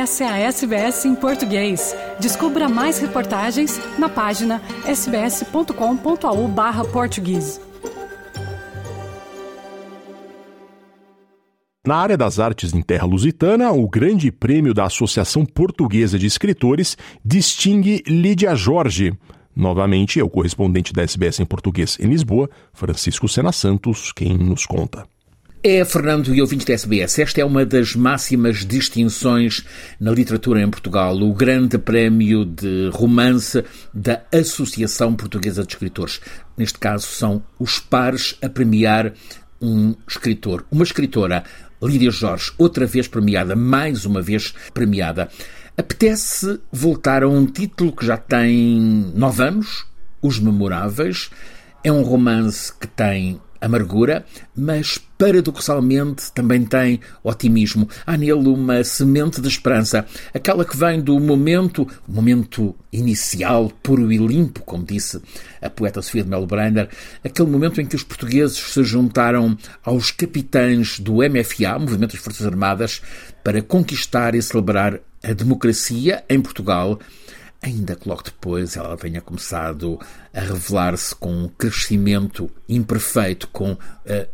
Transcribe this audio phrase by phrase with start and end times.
[0.00, 1.94] Essa é a SBS em português.
[2.18, 7.60] Descubra mais reportagens na página sbs.com.au barra português.
[11.86, 16.96] Na área das artes em terra lusitana, o Grande Prêmio da Associação Portuguesa de Escritores
[17.22, 19.12] distingue Lídia Jorge.
[19.54, 24.64] Novamente, é o correspondente da SBS em português em Lisboa, Francisco Sena Santos, quem nos
[24.64, 25.06] conta.
[25.62, 29.62] É, Fernando e ouvintes da SBS, esta é uma das máximas distinções
[30.00, 36.18] na literatura em Portugal, o Grande Prémio de Romance da Associação Portuguesa de Escritores.
[36.56, 39.12] Neste caso, são os pares a premiar
[39.60, 41.44] um escritor, uma escritora,
[41.82, 45.28] Lídia Jorge, outra vez premiada, mais uma vez premiada.
[45.76, 48.80] Apetece voltar a um título que já tem
[49.14, 49.84] nove anos,
[50.22, 51.30] Os Memoráveis.
[51.84, 54.24] É um romance que tem amargura,
[54.56, 57.88] mas paradoxalmente também tem otimismo.
[58.06, 64.16] Há nele uma semente de esperança, aquela que vem do momento, momento inicial, puro e
[64.16, 65.20] limpo, como disse
[65.60, 66.88] a poeta Sofia de Melo Brander,
[67.22, 72.46] aquele momento em que os portugueses se juntaram aos capitães do MFA, Movimento das Forças
[72.46, 73.02] Armadas,
[73.44, 76.98] para conquistar e celebrar a democracia em Portugal
[77.62, 79.98] ainda que logo depois ela tenha começado
[80.32, 83.78] a revelar-se com um crescimento imperfeito, com uh,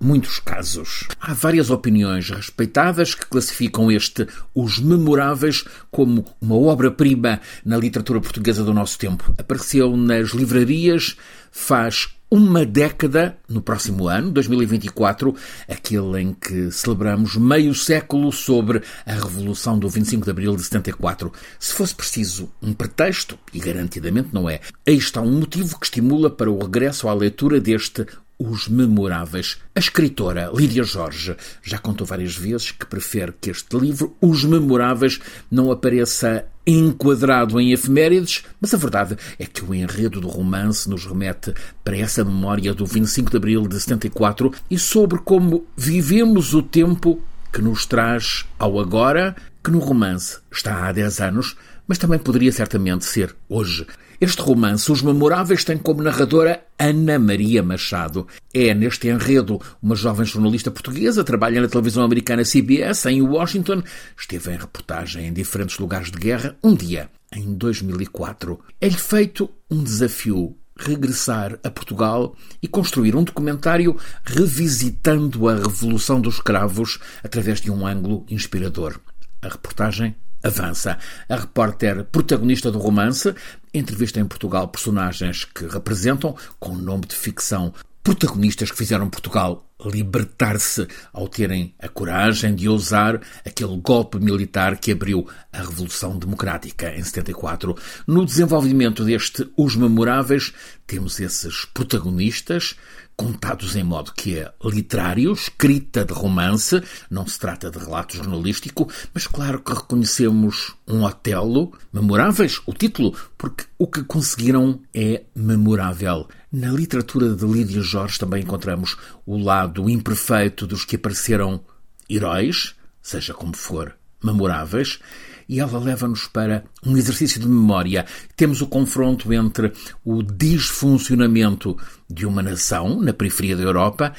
[0.00, 1.08] muitos casos.
[1.20, 8.62] Há várias opiniões respeitadas que classificam este Os Memoráveis como uma obra-prima na literatura portuguesa
[8.62, 9.34] do nosso tempo.
[9.38, 11.16] Apareceu nas livrarias
[11.50, 15.36] faz uma década no próximo ano, 2024,
[15.68, 21.32] aquele em que celebramos meio século sobre a Revolução do 25 de Abril de 74.
[21.60, 26.28] Se fosse preciso um pretexto, e garantidamente não é, aí está um motivo que estimula
[26.28, 28.04] para o regresso à leitura deste
[28.50, 29.58] os Memoráveis.
[29.74, 35.20] A escritora Lídia Jorge já contou várias vezes que prefere que este livro, Os Memoráveis,
[35.50, 41.04] não apareça enquadrado em efemérides, mas a verdade é que o enredo do romance nos
[41.04, 41.52] remete
[41.82, 47.22] para essa memória do 25 de abril de 74 e sobre como vivemos o tempo
[47.52, 52.50] que nos traz ao agora, que no romance está há 10 anos, mas também poderia
[52.50, 53.86] certamente ser hoje.
[54.20, 58.26] Este romance, Os Memoráveis, tem como narradora Ana Maria Machado.
[58.52, 63.82] É, neste enredo, uma jovem jornalista portuguesa, trabalha na televisão americana CBS, em Washington,
[64.16, 66.56] esteve em reportagem em diferentes lugares de guerra.
[66.62, 73.96] Um dia, em 2004, é-lhe feito um desafio regressar a Portugal e construir um documentário
[74.24, 78.98] revisitando a Revolução dos Cravos através de um ângulo inspirador.
[79.40, 80.98] A reportagem avança.
[81.28, 83.34] A repórter protagonista do romance
[83.72, 87.74] entrevista em Portugal personagens que representam, com nome de ficção,
[88.04, 94.92] protagonistas que fizeram Portugal libertar-se ao terem a coragem de ousar aquele golpe militar que
[94.92, 97.74] abriu a Revolução Democrática em 74.
[98.06, 100.52] No desenvolvimento deste Os Memoráveis,
[100.86, 102.76] temos esses protagonistas
[103.16, 108.90] contados em modo que é literário, escrita de romance, não se trata de relato jornalístico,
[109.12, 116.28] mas claro que reconhecemos um Otelo, memoráveis, o título, porque o que conseguiram é memorável.
[116.56, 121.60] Na literatura de Lídia Jorge também encontramos o lado imperfeito dos que apareceram
[122.08, 125.00] heróis, seja como for, memoráveis,
[125.48, 128.06] e ela leva-nos para um exercício de memória.
[128.36, 129.72] Temos o confronto entre
[130.04, 131.76] o disfuncionamento
[132.08, 134.12] de uma nação na periferia da Europa,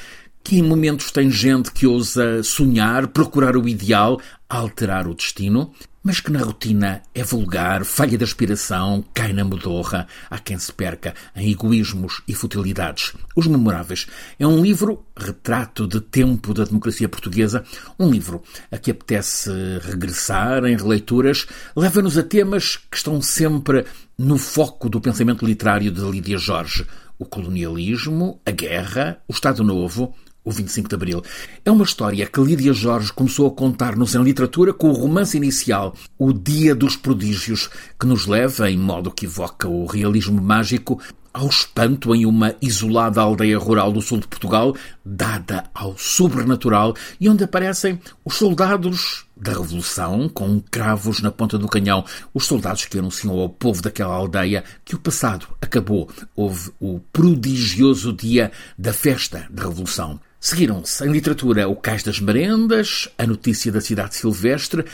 [0.46, 5.72] que em momentos tem gente que ousa sonhar, procurar o ideal, alterar o destino,
[6.04, 10.72] mas que na rotina é vulgar, falha de aspiração, cai na modorra, há quem se
[10.72, 13.12] perca em egoísmos e futilidades.
[13.34, 14.06] Os Memoráveis
[14.38, 17.64] é um livro, retrato de tempo da democracia portuguesa,
[17.98, 18.40] um livro
[18.70, 19.50] a que apetece
[19.82, 23.84] regressar em releituras, leva-nos a temas que estão sempre
[24.16, 26.86] no foco do pensamento literário de Lídia Jorge.
[27.18, 30.14] O colonialismo, a guerra, o Estado Novo,
[30.46, 31.22] o 25 de Abril.
[31.64, 35.92] É uma história que Lídia Jorge começou a contar-nos em literatura com o romance inicial,
[36.16, 37.68] O Dia dos Prodígios,
[37.98, 41.02] que nos leva, em modo que evoca o realismo mágico,
[41.36, 44.74] ao espanto em uma isolada aldeia rural do sul de Portugal,
[45.04, 51.68] dada ao sobrenatural, e onde aparecem os soldados da Revolução, com cravos na ponta do
[51.68, 56.08] canhão, os soldados que anunciam ao povo daquela aldeia que o passado acabou.
[56.34, 60.18] Houve o prodigioso dia da festa da Revolução.
[60.40, 64.86] Seguiram-se em literatura O Cais das Merendas, A Notícia da Cidade Silvestre,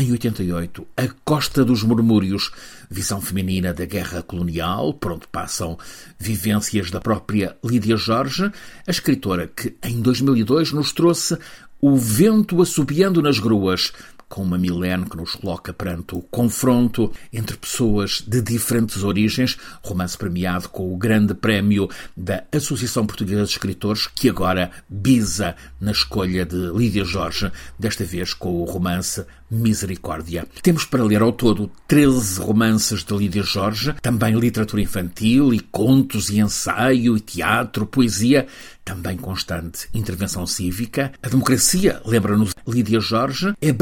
[0.00, 2.50] em 88, A Costa dos Murmúrios,
[2.90, 5.78] visão feminina da guerra colonial, por onde passam
[6.18, 8.50] vivências da própria Lídia Jorge,
[8.86, 11.36] a escritora que em 2002 nos trouxe
[11.80, 13.92] O Vento Assobiando nas Gruas,
[14.30, 20.16] com uma Milene que nos coloca perante o confronto entre pessoas de diferentes origens, romance
[20.16, 26.46] premiado com o grande prémio da Associação Portuguesa de Escritores, que agora bisa na escolha
[26.46, 30.46] de Lídia Jorge, desta vez com o romance Misericórdia.
[30.62, 36.30] Temos para ler ao todo 13 romances de Lídia Jorge, também literatura infantil e contos
[36.30, 38.46] e ensaio e teatro, poesia,
[38.84, 41.12] também constante intervenção cívica.
[41.20, 43.72] A democracia, lembra-nos Lídia Jorge, é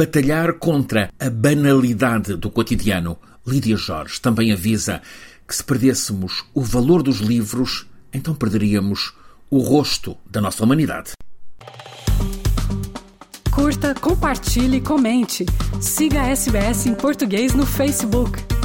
[0.58, 3.19] contra a banalidade do cotidiano.
[3.46, 5.02] Lídia Jorge também avisa
[5.46, 9.14] que se perdêssemos o valor dos livros, então perderíamos
[9.50, 11.12] o rosto da nossa humanidade.
[13.50, 15.44] Curta, compartilhe, comente.
[15.81, 18.57] Siga a SBS em português no Facebook.